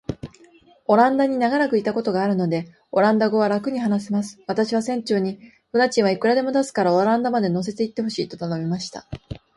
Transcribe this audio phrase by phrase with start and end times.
[0.87, 4.39] オランダに長らくいたことがあるので、オランダ語はらくに話せます。
[4.47, 5.37] 私は船長に、
[5.71, 9.05] 船賃はいくらでも出すから、オランダまで乗せて行ってほしいと頼みました。